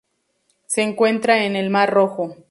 Se 0.65 0.81
encuentra 0.81 1.45
en 1.45 1.55
el 1.55 1.69
Mar 1.69 1.91
Rojo. 1.91 2.35